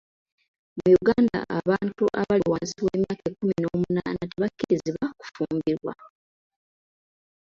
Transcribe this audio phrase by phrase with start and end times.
[0.77, 5.93] Mu Uganda, abantu abali wansi w'emyaka kkumi na munaana tebakkirizibwa kufumbirwa.